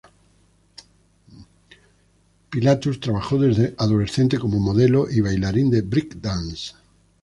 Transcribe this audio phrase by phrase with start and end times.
[2.49, 6.71] Pilatus trabajó desde adolescente como modelo y bailarín de breakdance.